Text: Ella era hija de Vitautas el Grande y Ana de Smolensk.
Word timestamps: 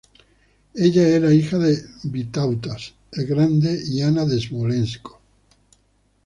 Ella 0.73 1.07
era 1.09 1.31
hija 1.31 1.59
de 1.59 1.77
Vitautas 2.05 2.95
el 3.11 3.27
Grande 3.27 3.79
y 3.85 4.01
Ana 4.01 4.25
de 4.25 4.41
Smolensk. 4.41 5.05